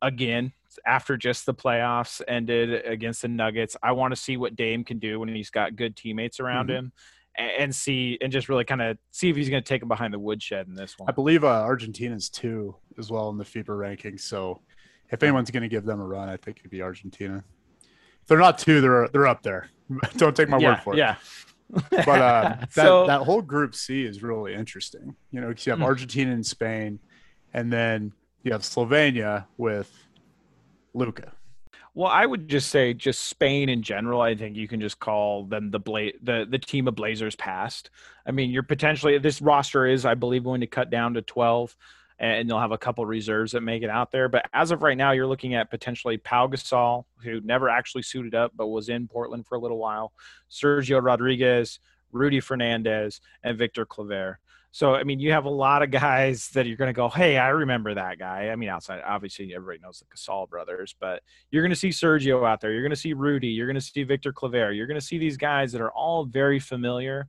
[0.00, 0.52] again
[0.84, 3.76] after just the playoffs ended against the Nuggets.
[3.82, 6.86] I want to see what Dame can do when he's got good teammates around mm-hmm.
[6.86, 6.92] him
[7.34, 10.12] and see and just really kind of see if he's going to take him behind
[10.12, 11.08] the woodshed in this one.
[11.08, 14.20] I believe uh, Argentina's two as well in the FIBA rankings.
[14.20, 14.60] So
[15.10, 17.42] if anyone's going to give them a run, I think it'd be Argentina.
[17.80, 19.68] If they're not two, they're they're up there.
[20.16, 20.98] Don't take my yeah, word for it.
[20.98, 21.16] Yeah.
[21.90, 25.16] but uh, that so, that whole Group C is really interesting.
[25.30, 25.86] You know, because you have hmm.
[25.86, 26.98] Argentina and Spain,
[27.52, 29.90] and then you have Slovenia with
[30.94, 31.32] Luka?
[31.94, 34.22] Well, I would just say just Spain in general.
[34.22, 37.90] I think you can just call them the Bla- the the team of Blazers past.
[38.26, 41.76] I mean, you're potentially this roster is, I believe, going to cut down to twelve,
[42.18, 44.30] and they'll have a couple reserves that make it out there.
[44.30, 48.34] But as of right now, you're looking at potentially Pau Gasol, who never actually suited
[48.34, 50.14] up but was in Portland for a little while,
[50.50, 51.78] Sergio Rodriguez,
[52.10, 54.38] Rudy Fernandez, and Victor Claver.
[54.74, 57.36] So I mean, you have a lot of guys that you're going to go, "Hey,
[57.36, 61.62] I remember that guy." I mean, outside obviously everybody knows the Gasol brothers, but you're
[61.62, 62.72] going to see Sergio out there.
[62.72, 63.48] You're going to see Rudy.
[63.48, 64.72] You're going to see Victor Claver.
[64.72, 67.28] You're going to see these guys that are all very familiar.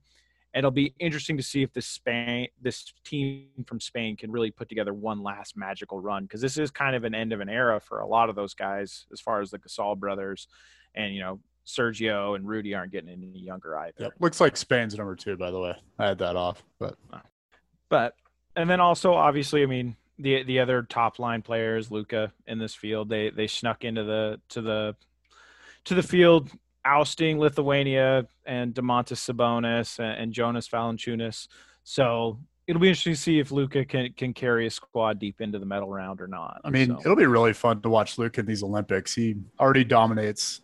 [0.53, 4.51] And it'll be interesting to see if this Spain, this team from Spain, can really
[4.51, 7.49] put together one last magical run because this is kind of an end of an
[7.49, 10.47] era for a lot of those guys, as far as the Gasol brothers,
[10.95, 14.03] and you know Sergio and Rudy aren't getting any younger either.
[14.03, 14.13] Yep.
[14.19, 15.75] Looks like Spain's number two, by the way.
[15.99, 16.97] I had that off, but
[17.93, 18.15] but
[18.55, 22.73] and then also obviously, I mean, the the other top line players, Luka in this
[22.73, 24.95] field, they they snuck into the to the
[25.85, 26.49] to the field,
[26.83, 31.47] ousting Lithuania and Domantas Sabonis and, and Jonas Valanciunas.
[31.83, 35.59] So it'll be interesting to see if Luka can can carry a squad deep into
[35.59, 36.61] the medal round or not.
[36.63, 36.99] I mean, so.
[37.01, 39.13] it'll be really fun to watch Luka in these Olympics.
[39.13, 40.61] He already dominates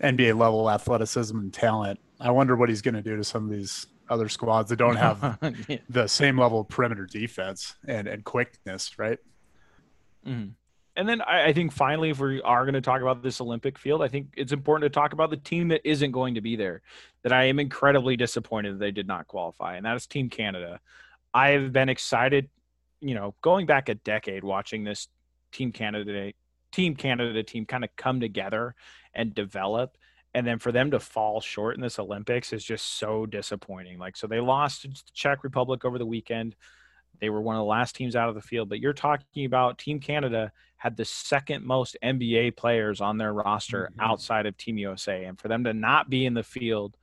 [0.00, 2.00] NBA level athleticism and talent.
[2.18, 4.96] I wonder what he's going to do to some of these other squads that don't
[4.96, 5.38] have
[5.68, 5.78] Yeah.
[5.88, 9.18] the same level of perimeter defense and and quickness, right?
[10.26, 10.52] Mhm.
[10.96, 13.78] And then I, I think finally, if we are going to talk about this Olympic
[13.78, 16.54] field, I think it's important to talk about the team that isn't going to be
[16.54, 16.82] there.
[17.22, 20.78] That I am incredibly disappointed that they did not qualify, and that is Team Canada.
[21.32, 22.48] I have been excited,
[23.00, 25.08] you know, going back a decade watching this
[25.50, 26.32] Team Canada,
[26.70, 28.74] Team Canada team kind of come together
[29.14, 29.96] and develop.
[30.34, 33.98] And then for them to fall short in this Olympics is just so disappointing.
[33.98, 36.56] Like, so they lost to the Czech Republic over the weekend.
[37.20, 39.78] They were one of the last teams out of the field, but you're talking about
[39.78, 44.02] Team Canada had the second most NBA players on their roster Mhm.
[44.02, 46.98] outside of Team USA, and for them to not be in the field,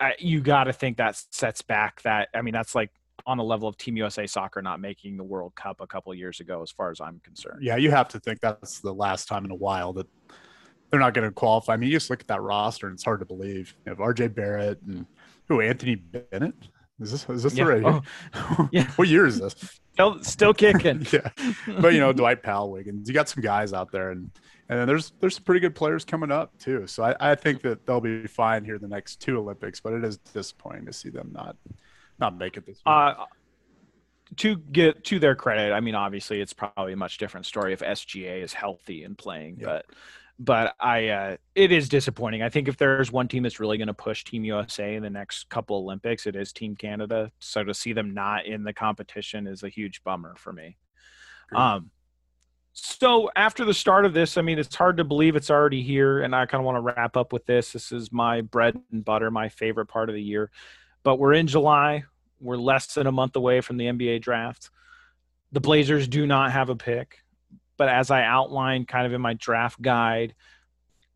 [0.00, 2.30] I, you got to think that sets back that.
[2.34, 2.90] I mean, that's like
[3.26, 6.40] on the level of Team USA soccer not making the World Cup a couple years
[6.40, 7.62] ago, as far as I'm concerned.
[7.62, 10.08] Yeah, you have to think that's the last time in a while that
[10.92, 11.72] they're not going to qualify.
[11.72, 13.74] I mean, you just look at that roster and it's hard to believe.
[13.84, 15.06] You have RJ Barrett and
[15.48, 16.54] who Anthony Bennett.
[17.00, 17.64] Is this is this Yeah.
[17.64, 18.02] the right?
[18.34, 18.88] Oh, yeah.
[18.96, 19.54] what year is this?
[19.94, 21.04] Still, still kicking.
[21.12, 21.30] yeah,
[21.80, 23.08] but you know Dwight Powell, Wiggins.
[23.08, 24.30] You got some guys out there, and
[24.68, 26.86] and then there's there's some pretty good players coming up too.
[26.86, 29.80] So I, I think that they'll be fine here the next two Olympics.
[29.80, 31.56] But it is disappointing to see them not
[32.20, 32.94] not make it this year.
[32.94, 33.24] Uh,
[34.36, 37.80] to get to their credit, I mean, obviously, it's probably a much different story if
[37.80, 39.58] SGA is healthy and playing.
[39.60, 39.66] Yeah.
[39.66, 39.86] But,
[40.44, 42.42] but I, uh, it is disappointing.
[42.42, 45.10] I think if there's one team that's really going to push Team USA in the
[45.10, 47.30] next couple Olympics, it is Team Canada.
[47.38, 50.76] So to see them not in the competition is a huge bummer for me.
[51.54, 51.90] Um,
[52.72, 56.22] so after the start of this, I mean, it's hard to believe it's already here,
[56.22, 57.72] and I kind of want to wrap up with this.
[57.72, 60.50] This is my bread and butter, my favorite part of the year.
[61.04, 62.04] But we're in July.
[62.40, 64.70] We're less than a month away from the NBA draft.
[65.52, 67.21] The Blazers do not have a pick,
[67.76, 70.34] but as I outlined kind of in my draft guide,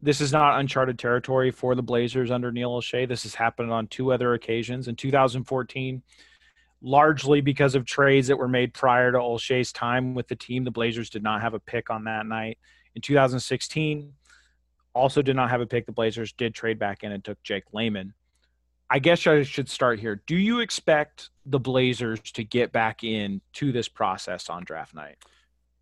[0.03, 3.09] this is not uncharted territory for the Blazers under Neil Olshey.
[3.09, 4.89] This has happened on two other occasions.
[4.89, 6.03] In 2014,
[6.83, 10.65] largely because of trades that were made prior to Olshey's time with the team.
[10.65, 12.59] The Blazers did not have a pick on that night.
[12.95, 14.13] In 2016,
[14.95, 15.87] also did not have a pick.
[15.87, 18.15] The Blazers did trade back in and took Jake Layman.
[18.89, 20.23] I guess I should start here.
[20.27, 25.17] Do you expect the Blazers to get back in to this process on draft night?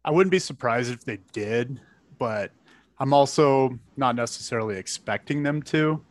[0.04, 1.80] I wouldn't be surprised if they did,
[2.18, 2.52] but
[2.98, 6.02] I'm also not necessarily expecting them to.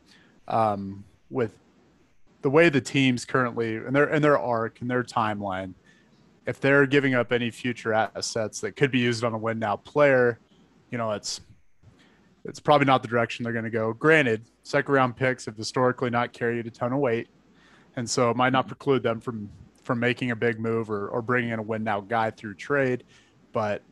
[0.48, 1.58] Um, with
[2.42, 5.74] the way the teams currently and their and their arc and their timeline,
[6.46, 9.78] if they're giving up any future assets that could be used on a win now
[9.78, 10.40] player,
[10.92, 11.42] you know, it's
[12.46, 13.94] it's probably not the direction they're going to go.
[13.94, 17.30] Granted, second round picks have historically not carried a ton of weight,
[17.96, 19.50] and so it might not preclude them from
[19.84, 23.04] from making a big move or, or bringing in a win now guy through trade.
[23.54, 23.84] But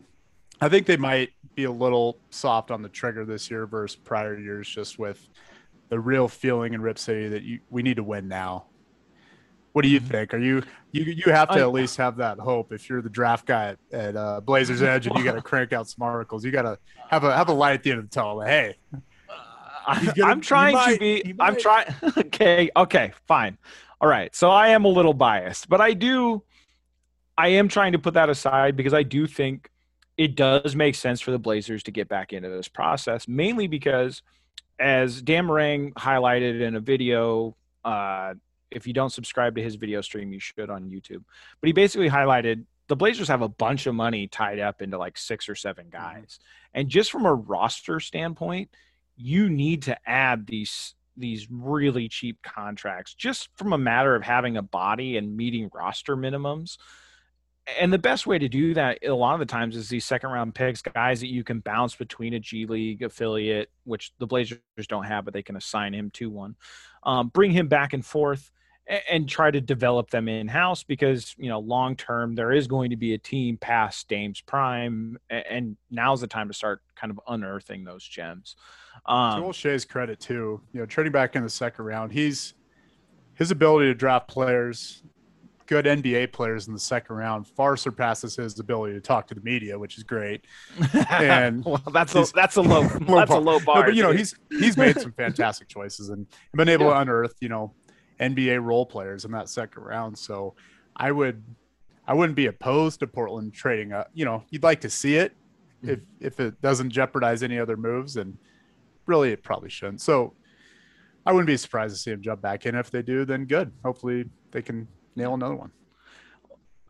[0.60, 4.38] I think they might be a little soft on the trigger this year versus prior
[4.38, 5.28] years, just with
[5.90, 8.66] the real feeling in Rip City that you we need to win now.
[9.74, 10.34] What do you think?
[10.34, 13.10] Are you you you have to I- at least have that hope if you're the
[13.10, 16.44] draft guy at, at uh, Blazers Edge and you got to crank out some articles.
[16.44, 16.78] You got to
[17.10, 18.42] have a have a light at the end of the tunnel.
[18.42, 18.76] Hey,
[19.88, 21.36] gonna- I'm trying might- to be.
[21.40, 21.94] I'm trying.
[22.18, 22.70] okay.
[22.76, 23.14] Okay.
[23.28, 23.58] Fine.
[24.02, 24.36] All right.
[24.36, 26.44] So I am a little biased, but I do.
[27.38, 29.70] I am trying to put that aside because I do think
[30.18, 34.22] it does make sense for the Blazers to get back into this process, mainly because,
[34.80, 38.34] as Dan Marang highlighted in a video, uh,
[38.70, 41.24] if you don't subscribe to his video stream, you should on YouTube.
[41.60, 45.18] But he basically highlighted the Blazers have a bunch of money tied up into like
[45.18, 46.40] six or seven guys,
[46.74, 48.70] and just from a roster standpoint,
[49.16, 54.58] you need to add these these really cheap contracts just from a matter of having
[54.58, 56.78] a body and meeting roster minimums.
[57.80, 60.32] And the best way to do that a lot of the times is these second
[60.32, 64.60] round picks, guys that you can bounce between a G League affiliate, which the Blazers
[64.88, 66.56] don't have, but they can assign him to one.
[67.04, 68.50] Um, bring him back and forth
[68.90, 72.68] a- and try to develop them in house because you know long term there is
[72.68, 76.82] going to be a team past Dame's prime, a- and now's the time to start
[76.96, 78.56] kind of unearthing those gems.
[79.06, 82.56] to Um, Olshey's credit too, you know, trading back in the second round, he's
[83.36, 85.04] his ability to draft players,
[85.72, 89.40] good NBA players in the second round, far surpasses his ability to talk to the
[89.40, 90.44] media, which is great.
[91.10, 93.76] And well, that's a that's a low, that's a low bar.
[93.76, 97.36] No, but you know, he's he's made some fantastic choices and been able to unearth,
[97.40, 97.74] you know,
[98.20, 100.18] NBA role players in that second round.
[100.18, 100.56] So
[100.98, 101.42] I would
[102.06, 104.10] I wouldn't be opposed to Portland trading up.
[104.14, 105.34] You know, you'd like to see it
[105.82, 105.92] hmm.
[105.92, 108.38] if if it doesn't jeopardize any other moves, and
[109.06, 110.02] really it probably shouldn't.
[110.02, 110.34] So
[111.26, 112.76] I wouldn't be surprised to see him jump back in.
[112.76, 113.72] If they do, then good.
[113.86, 115.72] Hopefully they can nail another one.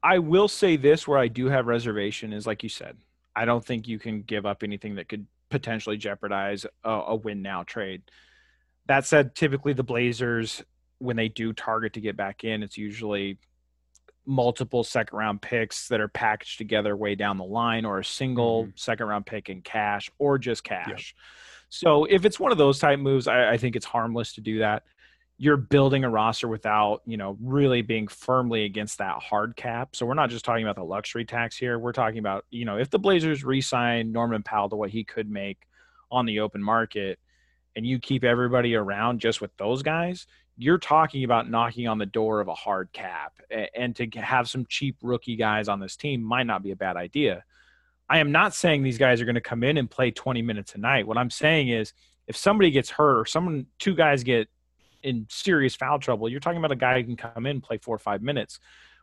[0.04, 2.98] I will say this where I do have reservation is like you said,
[3.36, 7.42] I don't think you can give up anything that could potentially jeopardize a, a win
[7.42, 8.02] now trade.
[8.88, 10.64] That said, typically the Blazers
[10.98, 13.38] when they do target to get back in, it's usually
[14.26, 18.64] multiple second round picks that are packaged together way down the line, or a single
[18.64, 18.72] Mm-hmm.
[18.76, 21.16] second round pick in cash, or just cash.
[21.70, 24.60] So if it's one of those type moves, I, I think it's harmless to do
[24.60, 24.84] that.
[25.44, 29.96] You're building a roster without, you know, really being firmly against that hard cap.
[29.96, 31.80] So we're not just talking about the luxury tax here.
[31.80, 35.32] We're talking about, you know, if the Blazers re-sign Norman Powell to what he could
[35.32, 35.68] make
[36.12, 37.18] on the open market,
[37.76, 40.28] and you keep everybody around just with those guys,
[40.58, 43.34] you're talking about knocking on the door of a hard cap.
[43.74, 46.98] And to have some cheap rookie guys on this team might not be a bad
[46.98, 47.44] idea.
[48.08, 50.76] I am not saying these guys are going to come in and play 20 minutes
[50.76, 51.08] a night.
[51.08, 51.94] What I'm saying is
[52.28, 54.48] if somebody gets hurt or someone two guys get
[55.04, 57.78] in serious foul trouble, you're talking about a guy who can come in and play
[57.78, 58.60] four or five minutes,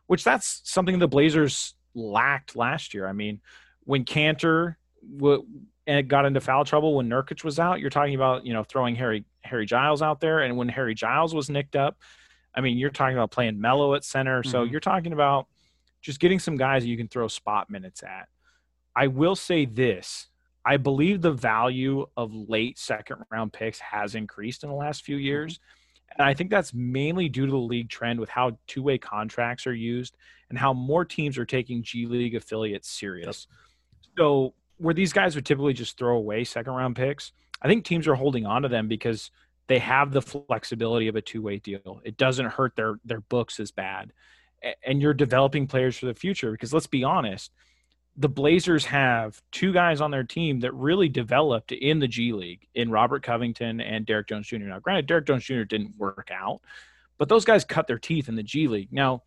[0.07, 3.07] which that's something the Blazers lacked last year.
[3.07, 3.41] I mean,
[3.83, 4.75] when Kanter
[5.17, 5.45] w-
[5.87, 8.95] and got into foul trouble when Nurkic was out, you're talking about you know throwing
[8.95, 11.97] Harry Harry Giles out there, and when Harry Giles was nicked up,
[12.55, 14.43] I mean you're talking about playing Melo at center.
[14.43, 14.71] So Mhm.
[14.71, 15.47] you're talking about
[16.01, 18.29] just getting some guys you can throw spot minutes at.
[18.95, 20.27] I will say this.
[20.65, 25.15] I believe the value of late second round picks has increased in the last few
[25.17, 25.59] years.
[26.17, 29.67] And I think that's mainly due to the league trend with how two way contracts
[29.67, 30.17] are used
[30.49, 33.47] and how more teams are taking G League affiliates serious.
[34.17, 38.07] So, where these guys would typically just throw away second round picks, I think teams
[38.07, 39.29] are holding on to them because
[39.67, 42.01] they have the flexibility of a two way deal.
[42.03, 44.11] It doesn't hurt their, their books as bad.
[44.85, 47.51] And you're developing players for the future because let's be honest,
[48.19, 52.67] the Blazers have two guys on their team that really developed in the G League
[52.75, 54.57] in Robert Covington and Derrick Jones Jr.
[54.57, 55.63] Now, granted, Derrick Jones Jr.
[55.63, 56.59] didn't work out,
[57.17, 58.91] but those guys cut their teeth in the G League.
[58.91, 59.23] Now,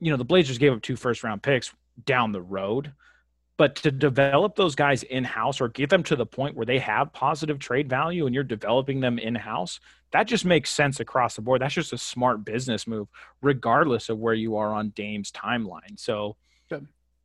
[0.00, 1.72] you know, the Blazers gave up two first round picks
[2.04, 2.92] down the road,
[3.56, 6.80] but to develop those guys in house or get them to the point where they
[6.80, 9.78] have positive trade value and you're developing them in house,
[10.10, 11.60] that just makes sense across the board.
[11.60, 13.06] That's just a smart business move,
[13.40, 15.96] regardless of where you are on Dame's timeline.
[15.96, 16.34] So.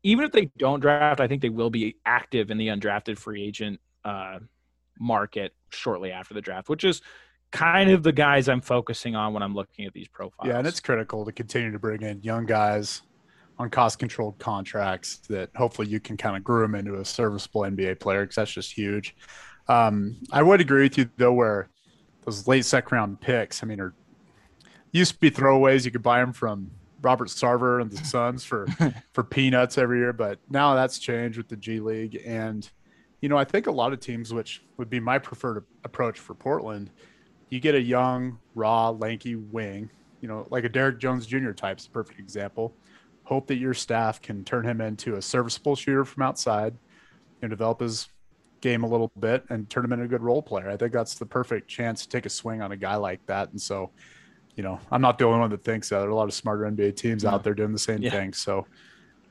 [0.04, 3.44] Even if they don't draft, I think they will be active in the undrafted free
[3.44, 4.40] agent uh,
[5.00, 7.02] market shortly after the draft, which is
[7.52, 10.48] kind of the guys I'm focusing on when I'm looking at these profiles.
[10.48, 13.02] Yeah, and it's critical to continue to bring in young guys
[13.58, 18.00] on cost controlled contracts that hopefully you can kind of groom into a serviceable NBA
[18.00, 19.16] player because that's just huge.
[19.68, 21.70] Um, I would agree with you though, where
[22.26, 23.94] those late second round picks, I mean, are
[24.92, 25.86] used to be throwaways.
[25.86, 26.72] You could buy them from
[27.02, 28.68] Robert Sarver and the Suns for
[29.14, 32.22] for peanuts every year, but now that's changed with the G League.
[32.26, 32.70] And
[33.22, 36.34] you know, I think a lot of teams, which would be my preferred approach for
[36.34, 36.90] Portland,
[37.50, 39.90] you get a young, raw, lanky wing,
[40.22, 41.52] you know, like a Derrick Jones Jr.
[41.52, 42.74] type is a perfect example.
[43.24, 46.76] Hope that your staff can turn him into a serviceable shooter from outside
[47.42, 48.08] and develop his
[48.62, 50.70] game a little bit and turn him into a good role player.
[50.70, 53.52] I think that's the perfect chance to take a swing on a guy like that.
[53.52, 53.92] And so,
[54.56, 56.00] you know, I'm not the only one that thinks that.
[56.00, 58.12] There are a lot of smarter NBA teams out there doing the same Yeah.
[58.12, 58.34] thing.
[58.34, 58.66] So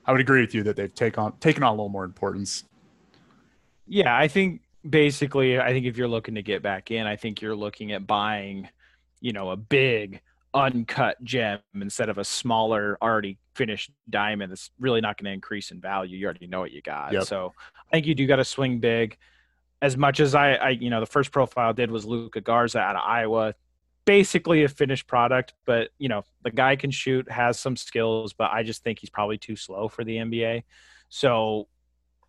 [0.06, 2.64] I would agree with you that they've take on taken on a little more importance.
[3.86, 7.40] Yeah, I think basically, I think if you're looking to get back in, I think
[7.42, 8.68] you're looking at buying,
[9.20, 10.20] you know, a big
[10.54, 15.70] uncut gem instead of a smaller, already finished diamond that's really not going to increase
[15.70, 16.16] in value.
[16.16, 17.12] You already know what you got.
[17.12, 17.24] Yep.
[17.24, 17.52] So
[17.88, 19.16] I think you do got to swing big.
[19.80, 22.78] As much as I, I, you know, the first profile I did was Luka Garza
[22.78, 23.54] out of Iowa.
[24.08, 28.50] Basically a finished product, but you know, the guy can shoot, has some skills, but
[28.50, 30.62] I just think he's probably too slow for the NBA.
[31.10, 31.68] So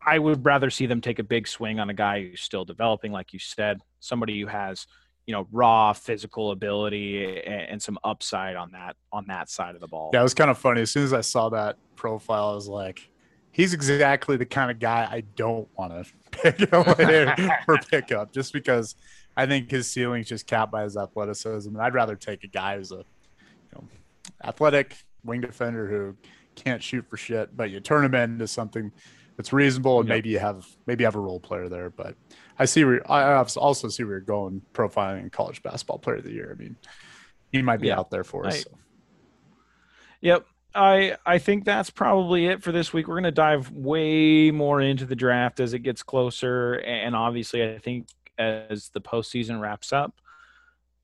[0.05, 3.13] I would rather see them take a big swing on a guy who's still developing,
[3.13, 4.87] like you said, somebody who has,
[5.25, 9.87] you know, raw physical ability and, some upside on that on that side of the
[9.87, 10.09] ball.
[10.13, 10.81] Yeah, it was kind of funny.
[10.81, 13.09] As soon as I saw that profile, I was like,
[13.51, 18.33] he's exactly the kind of guy I don't want to pick away or pick up
[18.33, 18.95] just because
[19.39, 21.69] I think his ceiling's just capped by his athleticism.
[21.69, 23.03] And I'd rather take a guy who's a you
[23.73, 23.83] know,
[24.43, 26.15] athletic wing defender who
[26.55, 28.91] can't shoot for shit, but you turn him into something
[29.37, 30.15] that's reasonable and Yep.
[30.15, 31.89] maybe you have maybe you have a role player there.
[31.89, 32.15] But
[32.57, 36.33] I see where I also see where you're going profiling college basketball player of the
[36.33, 36.51] year.
[36.57, 36.75] I mean,
[37.51, 37.99] he might be Yeah.
[37.99, 38.55] out there for us.
[38.55, 38.71] I- so.
[40.21, 40.45] Yep.
[40.75, 43.07] I I think that's probably it for this week.
[43.07, 47.63] We're going to dive way more into the draft as it gets closer, and obviously,
[47.63, 48.07] I think
[48.39, 50.15] as the postseason wraps up,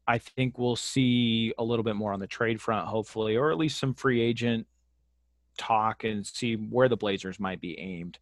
[0.08, 3.58] I think we'll see a little bit more on the trade front, hopefully, or at
[3.58, 4.68] least some free agent
[5.58, 8.20] talk and see where the Blazers might be aimed.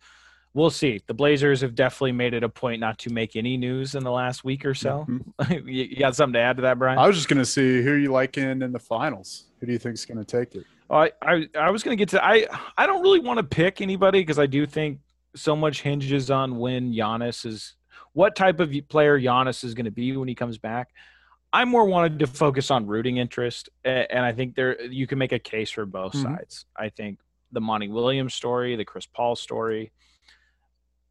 [0.54, 1.02] We'll see.
[1.08, 4.12] The Blazers have definitely made it a point not to make any news in the
[4.12, 5.06] last week or so.
[5.10, 5.68] Mm-hmm.
[5.68, 7.00] you you got something to add to that, Brian?
[7.00, 9.46] I was just gonna see who you like in in the finals.
[9.60, 10.64] Who do you think's gonna take it?
[10.92, 12.46] Oh, I, I I was gonna get to I
[12.78, 15.00] I don't really want to pick anybody because I do think
[15.36, 17.76] so much hinges on when Giannis is
[18.14, 20.90] what type of player Giannis is going to be when he comes back.
[21.52, 25.34] I more wanted to focus on rooting interest, and I think there you can make
[25.34, 26.36] a case for both mm-hmm.
[26.36, 26.66] sides.
[26.76, 27.20] I think
[27.52, 29.92] the Monty Williams story, the Chris Paul story,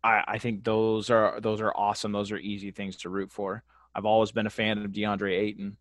[0.03, 2.13] I, I think those are those are awesome.
[2.13, 3.63] Those are easy things to root for.
[3.95, 5.77] I've always been a fan of DeAndre Ayton,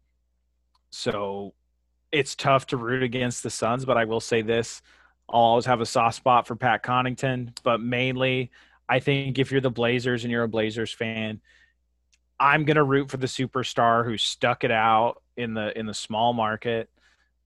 [0.92, 1.54] so
[2.12, 3.86] it's tough to root against the Suns.
[3.86, 4.84] But I will say this:
[5.30, 8.52] I'll always have a soft spot for Pat Connaughton, but mainly
[8.92, 11.40] I think if you're the Blazers and you're a Blazers fan,
[12.38, 16.34] I'm gonna root for the superstar who stuck it out in the in the small
[16.34, 16.90] market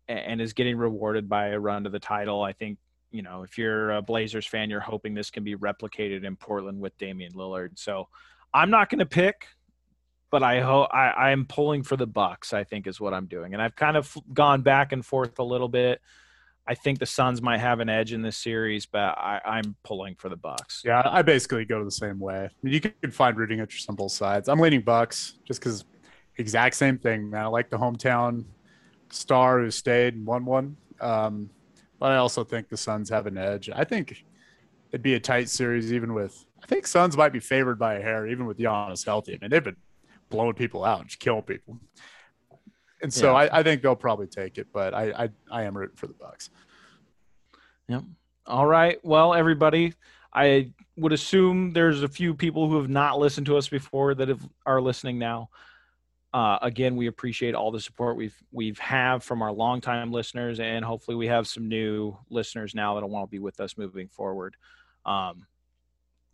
[0.07, 2.41] and is getting rewarded by a run to the title.
[2.41, 2.79] I think
[3.11, 6.79] you know if you're a Blazers fan, you're hoping this can be replicated in Portland
[6.81, 7.77] with Damian Lillard.
[7.77, 8.07] So
[8.51, 9.45] I'm not gonna pick,
[10.31, 12.53] but I hope I I'm pulling for the Bucks.
[12.53, 15.43] I think is what I'm doing, and I've kind of gone back and forth a
[15.43, 16.01] little bit.
[16.67, 20.15] I think the Suns might have an edge in this series, but I, am pulling
[20.15, 20.81] for the Bucks.
[20.83, 22.49] Yeah, I basically go the same way.
[22.63, 24.49] You can find rooting interest on both sides.
[24.49, 25.85] I'm leaning Bucks just because
[26.37, 27.43] exact same thing, man.
[27.43, 28.45] I like the hometown
[29.11, 31.51] star who stayed and won one, um,
[31.99, 33.69] but I also think the Suns have an edge.
[33.69, 34.25] I think
[34.91, 36.45] it'd be a tight series, even with.
[36.63, 39.35] I think Suns might be favored by a hair, even with Giannis healthy.
[39.35, 39.75] I mean, they've been
[40.31, 41.79] blowing people out, just killing people
[43.01, 43.37] and so yeah.
[43.37, 46.13] I, I, think they'll probably take it, but I, I, I am rooting for the
[46.13, 46.49] Bucks.
[47.87, 48.03] Yep.
[48.47, 49.03] All right.
[49.03, 49.93] Well, everybody,
[50.33, 54.29] I would assume there's a few people who have not listened to us before that
[54.29, 55.49] have, are listening now.
[56.33, 60.83] Uh, again, we appreciate all the support we've we've have from our longtime listeners, and
[60.83, 64.57] hopefully, we have some new listeners now that'll want to be with us moving forward.
[65.05, 65.45] Um,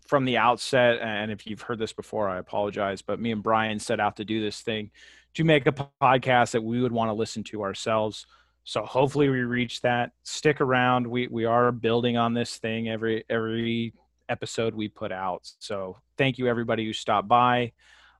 [0.07, 3.80] from the outset, and if you've heard this before, I apologize, but me and Brian
[3.80, 4.89] set out to do this thing
[5.36, 8.26] to make a podcast that we would want to listen to ourselves.
[8.64, 10.12] So hopefully we reach that.
[10.24, 11.08] Stick around.
[11.08, 13.94] We we are building on this thing every every
[14.30, 15.52] episode we put out.
[15.60, 17.74] So thank you everybody who stopped by.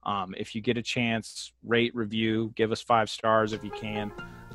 [0.04, 4.12] Um, if you get a chance, rate, review, give us five stars if you can.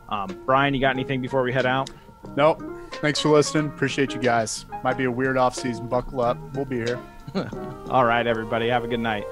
[0.09, 1.91] Um, Brian, you got anything before we head out?
[2.37, 2.63] Nope.
[2.95, 3.69] Thanks for listening.
[3.69, 4.67] Appreciate you guys.
[4.83, 5.87] Might be a weird off season.
[5.89, 6.39] Buckle up.
[6.55, 7.01] We'll be here.
[7.91, 8.69] All right, everybody.
[8.69, 9.25] Have a good night.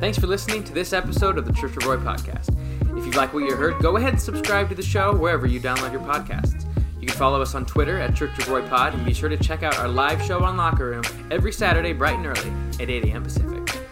[0.00, 2.50] Thanks for listening to this episode of the Church of Roy podcast.
[2.98, 5.60] If you like what you heard, go ahead and subscribe to the show wherever you
[5.60, 6.66] download your podcasts.
[7.00, 9.36] You can follow us on Twitter at Church of Roy Pod and be sure to
[9.36, 13.04] check out our live show on Locker Room every Saturday bright and early at 8
[13.04, 13.22] a.m.
[13.22, 13.85] Pacific.